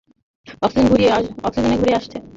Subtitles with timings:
[0.63, 1.09] Oxygen ফুরিয়ে
[1.97, 2.17] আসছে!